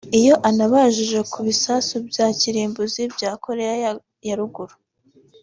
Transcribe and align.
Iyo 0.19 0.33
anabajijwe 0.49 1.19
ku 1.31 1.39
bisasu 1.47 1.93
bya 2.07 2.27
kirimbuzi 2.39 3.01
bya 3.15 3.31
Koreya 3.43 3.75
ya 4.27 4.33
Ruguru 4.39 4.73